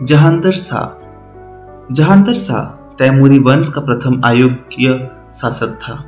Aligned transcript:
जहांदर 0.03 0.51
शाह। 0.51 1.93
जहांदर 1.93 2.33
शाह 2.33 2.95
तैमूरी 2.95 3.39
वंश 3.39 3.69
का 3.69 3.81
प्रथम 3.81 4.21
अयोग्य 4.25 5.09
शासक 5.35 5.67
था। 5.67 6.05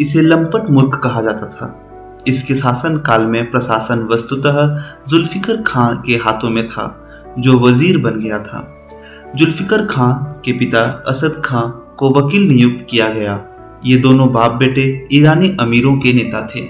इसे 0.00 0.20
लंपट 0.20 0.70
मूर्ख 0.70 1.00
कहा 1.04 1.22
जाता 1.22 1.46
था। 1.46 1.80
इसके 2.26 2.54
शासन 2.54 2.98
काल 2.98 3.24
में 3.24 3.50
प्रशासन 3.50 3.98
वस्तुतः 3.98 4.82
जुल्फिकर 5.08 5.62
खान 5.62 6.02
के 6.06 6.12
हाथों 6.12 6.50
में 6.50 6.68
था 6.68 7.08
जो 7.38 7.58
वज़ीर 7.58 7.98
बन 7.98 8.20
गया 8.20 8.38
था। 8.38 8.88
जुल्फिकर 9.34 9.86
खान 9.86 10.42
के 10.44 10.52
पिता 10.52 11.04
असद 11.08 11.42
खान 11.44 11.70
को 11.96 12.10
वकील 12.10 12.48
नियुक्त 12.48 12.86
किया 12.90 13.08
गया। 13.08 13.44
ये 13.86 13.96
दोनों 13.96 14.32
बाप 14.32 14.52
बेटे 14.52 14.82
ईरानी 15.12 15.56
अमीरों 15.60 15.96
के 15.96 16.12
नेता 16.12 16.46
थे। 16.46 16.60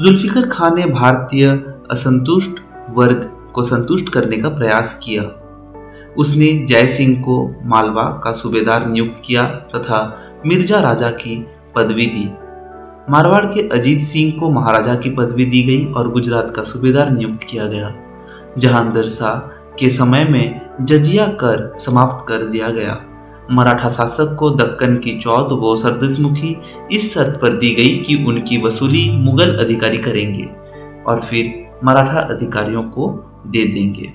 जुल्फिकर 0.00 0.48
खान 0.48 0.74
ने 0.74 0.84
भारतीय 0.86 1.46
असंतुष्ट 1.90 2.60
वर्ग 2.90 3.30
को 3.54 3.62
संतुष्ट 3.62 4.08
करने 4.08 4.36
का 4.36 4.48
प्रयास 4.48 5.00
किया। 5.04 5.22
उसने 6.18 6.52
जय 6.68 6.86
सिंह 6.86 7.16
को 7.22 7.36
मालवा 7.64 8.02
का 8.24 8.32
सूबेदार 8.32 8.86
नियुक्त 8.86 9.22
किया 9.24 9.44
तथा 9.44 10.00
मिर्ज़ा 10.46 10.80
राजा 10.80 11.10
की 11.10 11.36
पदवी 11.76 12.06
दी। 12.06 12.24
मारवाड़ 13.10 13.44
के 13.46 13.68
अजीत 13.68 14.02
सिंह 14.02 14.32
को 14.40 14.50
महाराजा 14.50 14.94
की 14.94 15.10
पदवी 15.10 15.44
दी 15.44 15.62
गई 15.62 15.84
और 15.92 16.10
गुजरात 16.10 16.52
का 16.56 16.62
सूबेदार 16.62 17.10
नियुक्त 17.10 17.46
किया 17.50 17.66
गया 17.66 17.92
जहांदर 18.58 19.04
शाह 19.04 19.34
के 19.78 19.90
समय 19.90 20.24
में 20.24 20.60
जजिया 20.80 21.26
कर 21.26 21.74
समाप्त 21.78 22.24
कर 22.28 22.46
दिया 22.46 22.68
गया। 22.68 22.94
मराठा 23.50 23.88
शासक 23.90 24.36
को 24.38 24.50
दक्कन 24.50 24.96
की 24.96 25.18
चौथ 25.18 25.50
व 25.52 25.76
सरदसमुखी 25.76 26.56
इस 26.92 27.14
शर्त 27.14 27.38
पर 27.42 27.52
दी 27.52 27.74
गई 27.74 27.96
कि 27.98 28.24
उनकी 28.24 28.62
वसूली 28.62 29.10
मुगल 29.10 29.56
अधिकारी 29.56 29.98
करेंगे 29.98 30.48
और 31.06 31.20
फिर 31.20 31.52
मराठा 31.84 32.20
अधिकारियों 32.20 32.82
को 32.82 33.08
दे 33.46 33.64
देंगे। 33.64 34.12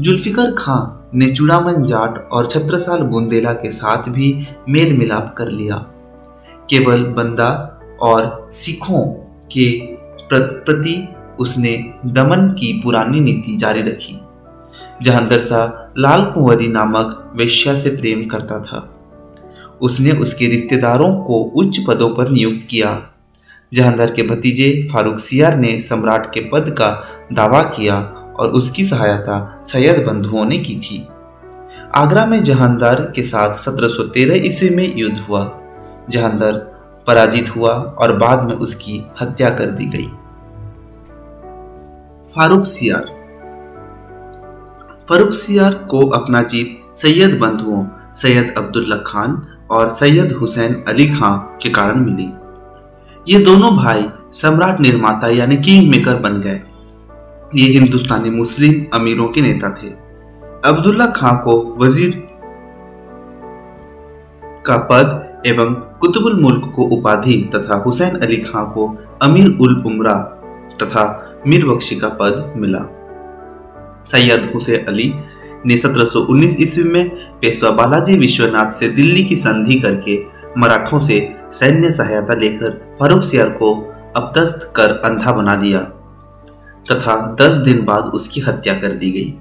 जुल्फिकर 0.00 0.54
खां 0.54 0.78
ने 1.18 1.32
चूड़ामन 1.32 1.84
जाट 1.84 2.28
और 2.32 2.46
छत्रसाल 2.46 3.02
बुंदेला 3.02 3.52
के 3.52 3.70
साथ 3.70 4.08
भी 4.08 4.46
मेल 4.68 4.96
मिलाप 4.98 5.34
कर 5.38 5.48
लिया। 5.48 5.76
केवल 6.70 7.04
बंदा 7.04 7.50
और 8.02 8.50
सिखों 8.52 9.04
के 9.52 9.70
प्रति 10.32 11.08
उसने 11.40 11.92
दमन 12.06 12.48
की 12.48 12.80
पुरानी 12.84 13.20
नीति 13.20 13.56
जारी 13.56 13.82
रखी। 13.82 14.20
जहांदर 15.02 15.40
शाह 15.40 16.00
लाल 16.00 16.24
कुंवरी 16.24 16.68
नामक 16.68 17.32
वेश्या 17.36 17.76
से 17.76 17.90
प्रेम 17.90 18.26
करता 18.26 18.60
था। 18.60 18.94
उसने 19.80 20.12
उसके 20.12 20.46
रिश्तेदारों 20.46 21.22
को 21.22 21.34
उच्च 21.34 21.78
पदों 21.88 22.14
पर 22.14 22.28
नियुक्त 22.28 22.66
किया 22.66 23.10
जहांदर 23.74 24.10
के 24.10 24.22
भतीजे 24.22 24.88
फारूक 24.92 25.18
सियार 25.18 25.56
ने 25.56 25.80
सम्राट 25.80 26.34
के 26.34 26.40
पद 26.40 26.74
का 26.78 27.06
दावा 27.32 27.62
किया 27.62 28.00
और 28.38 28.48
उसकी 28.48 28.84
सहायता 28.84 29.64
सैयद 29.66 30.06
बंधुओं 30.06 30.44
ने 30.44 30.58
की 30.58 30.76
थी। 30.76 31.08
आगरा 31.94 32.26
में 32.26 32.42
जहांदार 32.42 33.12
के 33.16 33.22
साथ 33.22 33.58
1713 33.58 34.46
ईस्वी 34.46 34.70
में 34.70 34.96
युद्ध 34.96 35.18
हुआ 35.18 35.60
जहांदर 36.10 36.52
पराजित 37.06 37.56
हुआ 37.56 37.72
और 37.72 38.16
बाद 38.16 38.42
में 38.42 38.54
उसकी 38.54 39.06
हत्या 39.20 39.50
कर 39.50 39.66
दी 39.66 39.86
गई। 39.86 40.06
फारूक 42.34 42.66
सियार 42.66 43.19
फारूक 45.10 45.32
सियार 45.34 45.74
को 45.90 46.00
अपना 46.08 46.42
जीत 46.42 46.96
सैयद 46.96 47.32
बंधुओं, 47.38 47.84
सैयद 48.16 48.54
अब्दुल्ला 48.58 48.96
खान 48.96 49.32
और 49.70 49.88
सैयद 49.94 50.32
हुसैन 50.32 50.74
अली 50.88 51.06
खां 51.08 51.30
के 51.62 51.70
कारण 51.70 52.04
मिली। 52.04 52.28
ये 53.26 53.38
दोनों 53.38 53.70
भाई 53.76 54.04
सम्राट 54.32 54.80
निर्माता 54.80 55.28
यानी 55.28 55.56
किंग 55.56 55.90
मेकर 55.90 56.16
बन 56.16 56.40
गए। 56.40 56.60
ये 57.54 57.66
हिंदुस्तानी 57.68 58.30
मुस्लिम 58.30 58.84
अमीरों 58.94 59.26
के 59.28 59.40
नेता 59.40 59.70
थे। 59.72 59.88
अब्दुल्ला 60.64 61.06
खां 61.06 61.36
को 61.38 61.56
वज़ीर 61.80 62.14
का 64.66 64.76
पद 64.92 65.42
एवं 65.46 65.74
कुतुबुल 66.00 66.40
मुल्क 66.40 66.72
को 66.76 66.84
उपाधि 66.98 67.40
तथा 67.54 67.82
हुसैन 67.86 68.20
अली 68.20 68.36
खां 68.36 68.64
को 68.68 68.86
अमीर 69.22 69.58
उल 69.60 69.76
उमरा 69.86 70.14
तथा 70.82 71.04
मीर 71.46 71.66
बख्शी 71.66 71.96
का 71.96 72.08
पद 72.20 72.52
मिला। 72.56 72.86
सैयद 74.10 74.50
हुसैन 74.54 74.86
अली 74.86 75.12
ने 75.66 75.76
1719 75.78 76.56
ईस्वी 76.60 76.84
में 76.84 77.08
पेशवा 77.40 77.70
बालाजी 77.70 78.16
विश्वनाथ 78.16 78.70
से 78.70 78.88
दिल्ली 78.88 79.24
की 79.24 79.36
संधि 79.36 79.80
करके 79.80 80.18
मराठों 80.58 81.00
से 81.00 81.18
सैन्य 81.52 81.90
सहायता 81.90 82.34
लेकर 82.34 82.70
फारूक 83.00 83.24
सियार 83.24 83.48
को 83.50 83.74
अपदस्त 84.16 84.72
कर 84.76 84.90
अंधा 85.04 85.32
बना 85.32 85.54
दिया, 85.54 85.78
तथा 86.86 87.16
10 87.40 87.56
दिन 87.64 87.84
बाद 87.84 88.04
उसकी 88.14 88.40
हत्या 88.40 88.74
कर 88.74 88.92
दी 88.94 89.10
गई। 89.10 89.34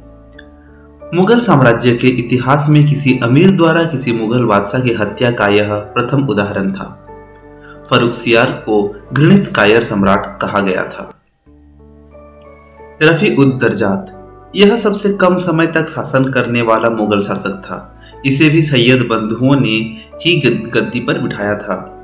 मुगल 1.14 1.40
साम्राज्य 1.40 1.96
के 1.96 2.08
इतिहास 2.08 2.66
में 2.70 2.86
किसी 2.86 3.18
अमीर 3.24 3.52
द्वारा 3.52 3.84
किसी 3.84 4.12
मुगल 4.14 4.46
बादशाह 4.46 4.82
की 4.82 4.94
हत्या 4.94 5.32
का 5.32 5.48
यह 5.48 5.74
प्रथम 5.96 6.28
उदाहरण 6.28 6.72
था। 6.74 6.96
फरुख 7.90 8.14
सियार 8.14 8.52
को 8.66 8.84
घृणित 9.14 9.48
कायर 9.48 9.84
सम्राट 9.84 10.40
कहा 10.42 10.60
गया 10.60 10.84
था। 10.84 11.12
रफी 13.04 13.36
उद 13.36 13.60
दर्जात 13.62 14.16
यह 14.56 14.78
सबसे 14.78 15.14
कम 15.14 15.40
समय 15.40 15.68
तक 15.68 15.88
शासन 15.88 16.26
करने 16.26 16.62
वाला 16.62 16.90
मुगल 16.90 17.22
शासक 17.22 17.50
था। 17.50 18.02
इसे 18.26 18.50
भी 18.50 18.62
सैयद 18.62 19.02
बंधुओं 19.02 19.56
ने 19.56 20.02
ही 20.26 20.36
गद्दी 20.74 21.00
पर 21.00 21.20
बिठाया 21.20 21.56
था। 21.56 21.96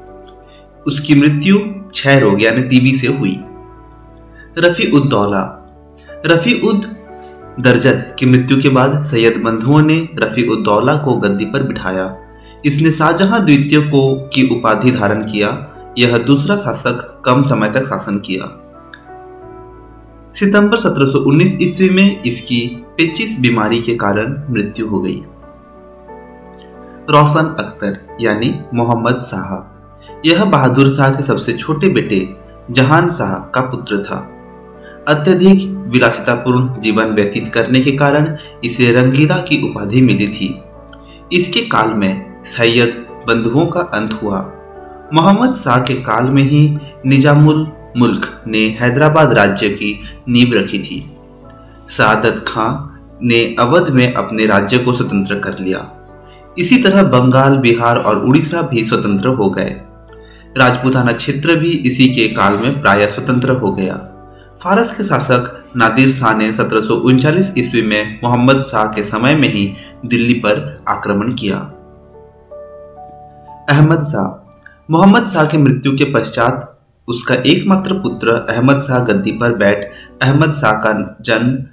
उसकी 0.88 1.16
मृत्यु 1.16 1.57
क्षय 1.91 2.19
रोग 2.19 2.44
यानी 2.44 2.61
टीबी 2.61 2.94
से 2.94 3.07
हुई। 3.07 3.39
रफी 4.57 4.91
उद्दौला 4.91 5.61
रफी 6.25 6.61
उद 6.61 6.95
दर्जत 7.59 8.16
की 8.19 8.25
मृत्यु 8.25 8.61
के 8.61 8.69
बाद 8.69 9.05
सैयद 9.05 9.38
बंधुओं 9.38 9.81
ने 9.81 10.09
रफी 10.16 10.47
उद्दौला 10.47 10.95
को 10.95 11.16
गद्दी 11.16 11.45
पर 11.45 11.63
बिठाया। 11.63 12.17
इसने 12.66 12.91
शाहजहां 12.91 13.45
द्वितीय 13.45 13.81
को 13.81 14.16
की 14.16 14.47
उपाधि 14.47 14.91
धारण 14.91 15.23
किया। 15.23 15.72
यह 15.97 16.17
दूसरा 16.17 16.57
शासक 16.57 17.22
कम 17.25 17.44
समय 17.44 17.69
तक 17.69 17.85
शासन 17.85 18.19
किया। 18.19 18.64
सितंबर 20.40 20.78
1719 20.78 21.57
ईस्वी 21.62 21.90
में 21.90 22.23
इसकी 22.23 22.85
पेचिस 22.97 23.41
बीमारी 23.41 23.81
के 23.81 23.96
कारण 23.96 24.44
मृत्यु 24.50 24.88
हो 24.88 25.00
गई। 25.00 25.22
रोशन 27.09 27.56
अख्तर, 27.59 28.18
यानी 28.22 28.59
मोहम्मद 28.73 29.19
शाह, 29.19 29.51
यह 30.25 30.46
बहादुर 30.46 30.90
शाह 30.90 31.09
के 31.09 31.23
सबसे 31.23 31.53
छोटे 31.53 31.90
बेटे 31.90 32.29
जहान 32.72 33.09
शाह 33.09 33.34
का 33.34 33.62
पुत्र 33.62 33.97
था। 33.97 34.18
अत्यधिक 35.07 35.69
विलासितापूर्ण 35.88 36.79
जीवन 36.79 37.06
व्यतीत 37.06 37.50
करने 37.50 37.81
के 37.81 37.91
कारण 37.91 38.38
इसे 38.63 38.91
रंगीला 38.91 39.38
की 39.38 39.69
उपाधि 39.69 40.02
मिली 40.02 40.28
थी। 40.28 40.62
इसके 41.34 41.62
काल 41.62 41.94
में 41.94 42.44
सैयद 42.46 43.06
बंधुओं 43.28 43.66
का 43.66 43.79
अंत 43.79 44.19
हुआ। 44.23 44.52
मोहम्मद 45.13 45.56
शाह 45.56 45.79
के 45.79 45.94
काल 45.94 46.25
में 46.25 46.44
ही 46.44 46.78
निजामुल 47.06 47.72
मुल्क 47.97 48.44
ने 48.47 48.78
हैदराबाद 48.81 49.33
राज्य 49.33 49.69
की 49.69 50.03
नींव 50.29 50.51
रखी 50.56 50.79
थी। 50.79 51.17
सादत 51.89 52.45
खां 52.47 52.97
ने 53.23 53.56
अवध 53.59 53.89
में 53.89 54.13
अपने 54.13 54.45
राज्य 54.45 54.78
को 54.78 54.94
स्वतंत्र 54.94 55.39
कर 55.39 55.59
लिया। 55.59 55.91
इसी 56.57 56.78
तरह 56.78 57.03
बंगाल, 57.03 57.57
बिहार 57.57 57.97
और 57.97 58.25
उड़ीसा 58.25 58.61
भी 58.61 58.85
स्वतंत्र 58.85 59.28
हो 59.28 59.50
गए। 59.50 59.81
राजपूताना 60.57 61.11
क्षेत्र 61.11 61.55
भी 61.55 61.72
इसी 61.72 62.07
के 62.07 62.28
काल 62.28 62.53
में 62.53 62.81
प्राय 62.81 63.07
स्वतंत्र 63.07 63.51
हो 63.51 63.72
गया। 63.72 64.11
फारस 64.63 64.97
के 64.97 65.03
शासक 65.03 65.66
नादिर 65.78 66.11
शाह 66.11 66.35
ने 66.35 66.53
सत्रह 66.53 66.81
ईस्वी 67.57 67.81
में 67.81 68.19
मोहम्मद 68.23 68.61
शाह 68.61 68.85
के 68.85 69.03
समय 69.03 69.35
में 69.35 69.53
ही 69.53 69.73
दिल्ली 70.05 70.34
पर 70.34 70.84
आक्रमण 70.89 71.34
किया। 71.34 71.57
अहमद 73.69 74.03
शाह। 74.03 74.41
मोहम्मद 74.91 75.28
शाह 75.28 75.46
की 75.46 75.58
मृत्यु 75.58 75.97
के 75.97 76.03
पश्चात 76.14 76.74
उसका 77.07 77.35
एकमात्र 77.35 77.93
पुत्र 77.93 78.31
अहमद 78.49 78.79
शाह 78.79 78.99
गद्दी 78.99 79.31
पर 79.31 79.55
बैठ 79.55 79.91
अहमद 80.23 80.53
शाह 80.53 80.72
का 80.72 81.17
जन्म 81.22 81.63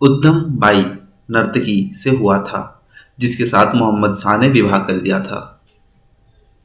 उद्धम 0.00 0.40
बाई 0.40 0.84
नर्तकी 1.30 1.92
से 1.94 2.10
हुआ 2.10 2.38
था, 2.38 2.82
जिसके 3.18 3.46
साथ 3.46 3.74
मोहम्मद 3.74 4.14
शाह 4.14 4.38
ने 4.38 4.48
विवाह 4.48 4.78
कर 4.78 4.94
लिया 4.94 5.20
था। 5.20 5.60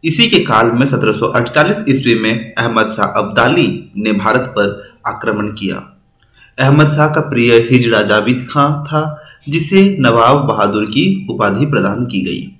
इसी 0.03 0.29
के 0.29 0.39
काल 0.39 0.71
में 0.71 0.85
1748 0.85 1.85
ईस्वी 1.89 2.15
में 2.15 2.56
अहमद 2.56 2.91
शाह 2.91 3.07
अब्दाली 3.07 3.91
ने 3.97 4.13
भारत 4.13 4.41
पर 4.41 4.94
आक्रमण 5.07 5.47
किया। 5.47 5.75
अहमद 6.59 6.89
शाह 6.89 7.07
का 7.07 7.21
प्रिय 7.21 7.68
हिजड़ा 7.71 8.01
जाविद 8.01 8.47
खां 8.50 8.83
था, 8.83 9.24
जिसे 9.50 9.97
नवाब 10.00 10.38
बहादुर 10.38 10.85
की 10.85 11.27
उपाधि 11.29 11.65
प्रदान 11.65 12.06
की 12.06 12.21
गई। 12.21 12.56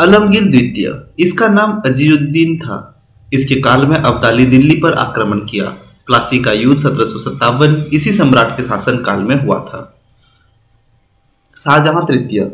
अलमगीर 0.00 0.44
द्वितीय। 0.44 1.02
इसका 1.18 1.48
नाम 1.48 1.82
अजीरुद्दीन 1.86 2.56
था। 2.58 3.02
इसके 3.32 3.54
काल 3.60 3.86
में 3.86 3.96
अब्दाली 3.96 4.46
दिल्ली 4.46 4.76
पर 4.76 4.92
आक्रमण 4.92 5.38
किया। 5.38 5.64
प्लासी 6.06 6.38
का 6.38 6.52
युद्ध 6.52 6.80
सत्रह 6.80 7.86
इसी 7.92 8.12
सम्राट 8.12 8.56
के 8.56 8.62
शासन 8.62 8.96
काल 8.96 9.20
में 9.20 9.46
हुआ 9.46 9.58
था। 9.60 10.00
शाहजहां 11.58 12.04
तृतीय। 12.06 12.50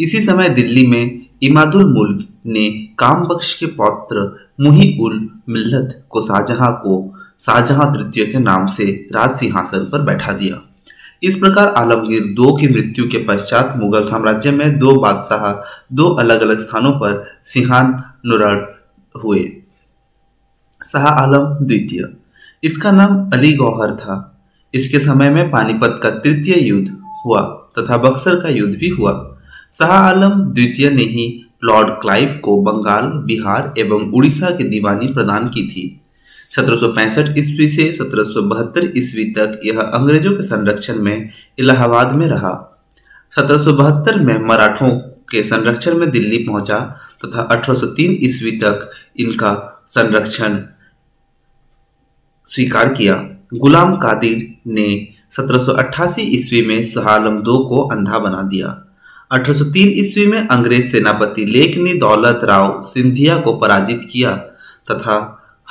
इसी 0.00 0.20
समय 0.20 0.48
दिल्ली 0.48 0.86
में 0.86 1.26
इमादुल 1.42 1.84
मुल्क 1.94 2.28
ने 2.46 2.70
कामबख्श 2.98 3.54
के 3.54 3.66
पौत्र 3.66 4.48
मुही 4.60 4.98
उल 5.00 5.30
मिल्लत 5.48 6.06
को 6.08 6.22
शाहजहां 6.22 6.72
को 6.72 7.18
शाहजहां 7.40 7.92
तृतीय 7.94 8.24
के 8.24 8.38
नाम 8.38 8.66
से 8.66 9.08
राज 9.12 9.30
सिंहासन 9.30 9.88
पर 9.92 10.02
बैठा 10.02 10.32
दिया। 10.32 10.73
इस 11.22 11.36
प्रकार 11.36 11.68
आलमगीर 11.68 12.24
दो 12.24 12.56
की 12.56 12.68
मृत्यु 12.68 13.08
के 13.08 13.18
पश्चात 13.18 13.74
मुगल 13.76 14.02
साम्राज्य 14.02 14.50
में 14.50 14.78
दो 14.78 14.94
बादशाह, 14.94 15.84
दो 15.92 16.08
अलग 16.08 16.40
अलग 16.40 16.58
स्थानों 16.58 16.92
पर 16.92 17.30
सिंहान 17.44 18.02
नुरड़ 18.26 18.58
हुए। 19.24 19.52
शाह 20.86 21.06
आलम 21.06 21.44
द्वितीय। 21.66 22.12
इसका 22.64 22.92
नाम 22.92 23.30
अली 23.30 23.52
गौहर 23.52 23.90
था। 23.90 24.38
इसके 24.74 24.98
समय 24.98 25.30
में 25.30 25.50
पानीपत 25.50 26.00
का 26.02 26.10
तृतीय 26.10 26.68
युद्ध 26.68 26.96
हुआ 27.26 27.40
तथा 27.78 27.96
बक्सर 27.96 28.36
का 28.36 28.48
युद्ध 28.48 28.74
भी 28.74 28.88
हुआ। 28.88 29.36
शाह 29.74 29.88
आलम 29.88 30.30
द्वितीय 30.30 30.90
ने 30.90 31.02
ही 31.02 31.50
लॉर्ड 31.64 31.88
क्लाइव 31.88 32.40
को 32.44 32.62
बंगाल, 32.62 33.02
बिहार 33.02 33.74
एवं 33.78 34.12
उड़ीसा 34.12 34.50
की 34.50 34.64
दीवानी 34.64 35.06
प्रदान 35.06 35.48
की 35.48 35.68
थी। 35.68 36.00
सत्रह 36.56 37.34
ईस्वी 37.38 37.68
से 37.68 37.92
सत्रह 37.92 38.90
ईस्वी 38.96 39.24
तक 39.24 39.60
यह 39.64 39.80
अंग्रेज़ों 39.80 40.32
के 40.32 40.42
संरक्षण 40.42 40.98
में 40.98 41.30
इलाहाबाद 41.58 42.12
में 42.12 42.26
रहा। 42.26 42.82
सत्रह 43.30 44.22
में 44.22 44.38
मराठों 44.48 44.88
के 45.30 45.42
संरक्षण 45.42 45.94
में 45.94 46.10
दिल्ली 46.10 46.38
पहुँचा 46.38 46.78
तथा 47.24 47.48
1803 47.52 48.16
ईस्वी 48.22 48.50
तक 48.50 48.90
इनका 49.16 49.52
संरक्षण 49.88 50.58
स्वीकार 52.46 52.94
किया। 52.94 53.14
गुलाम 53.54 53.96
कादिर 53.96 54.54
ने 54.66 55.08
1788 55.32 56.22
ईस्वी 56.22 56.66
में 56.66 56.84
सहालम 56.84 57.38
दो 57.38 57.58
को 57.58 57.82
अंधा 57.88 58.18
बना 58.18 58.42
दिया। 58.42 58.68
1803 59.32 59.92
ईस्वी 59.96 60.26
में 60.26 60.48
अंग्रेज़ 60.48 60.92
सेनापति 60.92 61.44
लेख 61.44 61.76
ने 61.78 61.94
दौलत 61.94 62.40
राव 62.44 62.82
सिंधिया 62.82 63.36
को 63.38 63.56
पराजित 63.56 64.08
किया 64.12 64.36
तथा 64.90 65.18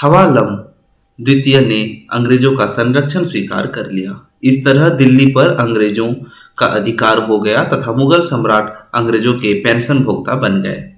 हवालम 0.01 0.72
द्वितीय 1.21 1.61
ने 1.61 2.01
अंग्रेज़ों 2.11 2.55
का 2.55 2.65
संरक्षण 2.65 3.23
स्वीकार 3.23 3.67
कर 3.67 3.91
लिया। 3.91 4.27
इस 4.43 4.65
तरह 4.65 4.89
दिल्ली 4.89 5.25
पर 5.25 5.49
अंग्रेज़ों 5.49 6.13
का 6.57 6.65
अधिकार 6.65 7.17
हो 7.17 7.39
गया 7.39 7.63
तथा 7.63 7.91
मुगल 7.91 8.21
सम्राट 8.21 8.89
अंग्रेज़ों 8.95 9.33
के 9.33 9.53
पेंशन 9.53 9.99
भोक्ता 9.99 10.35
बन 10.35 10.61
गए। 10.61 10.89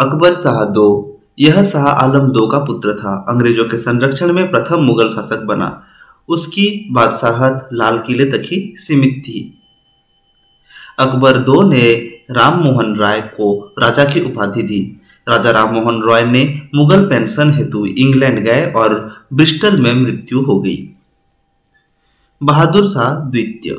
अकबर 0.00 0.34
शाह 0.34 0.64
दो। 0.64 1.20
यह 1.38 1.64
शाह 1.64 1.84
आलम 1.84 2.28
दो 2.28 2.46
का 2.46 2.58
पुत्र 2.58 2.92
था। 2.92 3.26
अंग्रेज़ों 3.28 3.64
के 3.64 3.78
संरक्षण 3.78 4.32
में 4.32 4.50
प्रथम 4.50 4.80
मुगल 4.80 5.08
शासक 5.08 5.40
बना। 5.40 5.86
उसकी 6.28 6.88
बादशाहत 6.92 7.68
लाल 7.72 7.98
किले 7.98 8.24
तक 8.24 8.42
ही 8.44 8.74
सीमित 8.76 9.22
थी। 9.26 9.62
अकबर 10.98 11.38
दो 11.38 11.62
ने 11.62 11.92
राम 12.30 12.58
मोहन 12.58 12.96
राय 12.96 13.20
को 13.20 13.74
राजा 13.78 14.04
की 14.04 14.20
उपाधि 14.20 14.62
दी। 14.62 14.99
राजा 15.30 15.50
राम 15.50 15.74
मोहन 15.74 16.00
रॉय 16.02 16.24
ने 16.26 16.42
मुगल 16.74 17.04
पेंशन 17.08 17.50
हेतु 17.50 17.84
इंग्लैंड 17.86 18.38
गए 18.38 18.64
और 18.76 18.94
ब्रिस्टल 19.32 19.80
में 19.80 19.92
मृत्यु 19.94 20.40
हो 20.40 20.58
गई। 20.60 20.76
बहादुर 22.40 22.86
शाह 22.86 23.14
द्वितीय। 23.30 23.76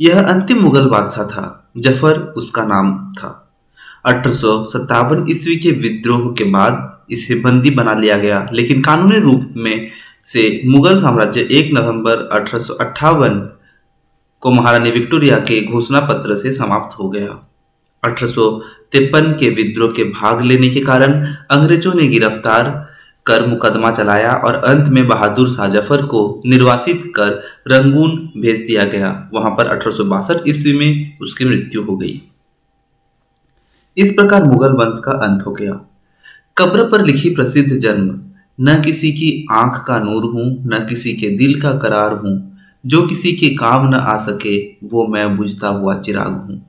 यह 0.00 0.22
अंतिम 0.24 0.60
मुगल 0.60 0.86
बादशाह 0.88 1.24
था, 1.24 1.70
ज़फ़र 1.78 2.18
उसका 2.36 2.64
नाम 2.64 2.92
था। 3.14 3.30
अठारह 4.04 5.24
ईस्वी 5.30 5.56
के 5.56 5.70
विद्रोह 5.78 6.30
के 6.32 6.44
बाद 6.44 6.86
इसे 7.10 7.34
बंदी 7.34 7.70
बना 7.70 7.92
लिया 7.94 8.16
गया, 8.16 8.48
लेकिन 8.52 8.82
कानूनी 8.82 9.18
रूप 9.20 9.54
में 9.56 9.88
से 10.26 10.62
मुगल 10.66 10.98
साम्राज्य 11.00 11.40
1 11.52 11.72
नवंबर 11.74 12.28
अठारह 12.32 13.34
को 14.42 14.50
महारानी 14.50 14.90
विक्टोरिया 14.90 15.38
के 15.40 15.60
घोषणा 15.64 16.00
पत्र 16.00 16.36
से 16.36 16.52
समाप्त 16.52 16.98
हो 16.98 17.08
गया। 17.08 17.38
अठारह 18.02 19.32
के 19.32 19.48
विद्रोह 19.50 19.92
के 19.92 20.04
भाग 20.04 20.42
लेने 20.42 20.68
के 20.68 20.80
कारण 20.80 21.12
अंग्रेज़ों 21.50 21.94
ने 21.94 22.06
गिरफ़्तार, 22.08 22.88
कर 23.26 23.46
मुकदमा 23.46 23.90
चलाया 23.90 24.32
और 24.34 24.54
अंत 24.54 24.88
में 24.88 25.06
बहादुर 25.08 25.50
शाह 25.50 25.68
ज़फ़र 25.68 26.02
को 26.02 26.20
निर्वासित 26.46 27.02
कर 27.16 27.32
रंगून 27.68 28.16
भेज 28.36 28.60
दिया 28.66 28.84
गया। 28.84 29.30
वहाँ 29.34 29.50
पर 29.50 29.66
अठारह 29.66 30.42
ईस्वी 30.48 30.72
में 30.72 31.18
उसकी 31.20 31.44
मृत्यु 31.44 31.82
हो 31.82 31.96
गई। 31.96 32.20
इस 33.96 34.12
प्रकार 34.12 34.44
मुगल 34.44 34.72
वंश 34.72 35.00
का 35.04 35.12
अंत 35.12 35.46
हो 35.46 35.52
गया। 35.52 35.72
कब्र 36.58 36.84
पर 36.84 37.04
लिखी 37.04 37.30
प्रसिद्ध 37.30 37.78
जन्म, 37.78 38.20
न 38.60 38.80
किसी 38.82 39.12
की 39.12 39.46
आँख 39.52 39.84
का 39.86 39.98
नूर 39.98 40.24
हूँ, 40.24 40.46
न 40.66 40.86
किसी 40.88 41.12
के 41.12 41.28
दिल 41.28 41.60
का 41.60 41.72
करार 41.72 42.12
हूँ, 42.12 42.58
जो 42.86 43.06
किसी 43.06 43.32
के 43.32 43.48
काम 43.54 43.88
न 43.88 43.94
आ 43.94 44.16
सके, 44.16 44.56
वो 44.84 45.06
मैं 45.06 45.36
बुझता 45.36 45.68
हुआ 45.68 45.98
चिराग 45.98 46.32
हूँ। 46.32 46.67